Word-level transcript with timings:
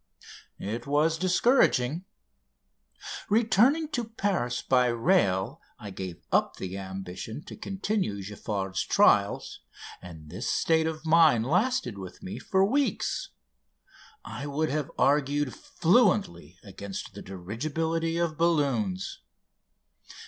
It 0.57 0.87
was 0.87 1.19
discouraging. 1.19 2.05
Returning 3.29 3.87
to 3.89 4.03
Paris 4.09 4.63
by 4.63 4.87
rail 4.87 5.61
I 5.77 5.91
gave 5.91 6.23
up 6.31 6.55
the 6.55 6.75
ambition 6.79 7.43
to 7.45 7.55
continue 7.55 8.23
Giffard's 8.23 8.81
trials, 8.81 9.59
and 10.01 10.31
this 10.31 10.49
state 10.49 10.87
of 10.87 11.05
mind 11.05 11.45
lasted 11.45 11.99
with 11.99 12.23
me 12.23 12.39
for 12.39 12.65
weeks. 12.65 13.29
I 14.25 14.47
would 14.47 14.69
have 14.71 14.89
argued 14.97 15.53
fluently 15.53 16.57
against 16.63 17.13
the 17.13 17.21
dirigibility 17.21 18.17
of 18.17 18.39
balloons. 18.39 19.19